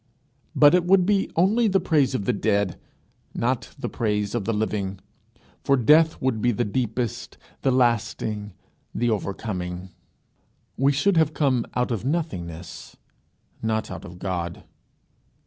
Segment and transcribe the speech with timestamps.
[0.55, 2.79] But it would be only the praise of the dead,
[3.35, 4.97] not the praise of the living,
[5.63, 8.53] for death would be the deepest, the lasting,
[8.95, 9.89] the overcoming.
[10.75, 12.97] We should have come out of nothingness,
[13.61, 14.63] not out of God.